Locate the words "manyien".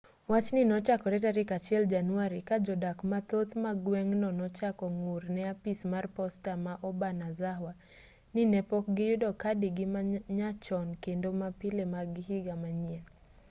12.61-13.03